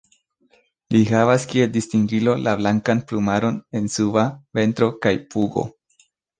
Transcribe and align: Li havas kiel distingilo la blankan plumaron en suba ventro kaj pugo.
Li 0.95 1.01
havas 1.09 1.45
kiel 1.51 1.69
distingilo 1.75 2.35
la 2.49 2.55
blankan 2.63 3.03
plumaron 3.13 3.61
en 3.83 3.93
suba 3.99 4.27
ventro 4.61 4.91
kaj 5.07 5.17
pugo. 5.33 5.71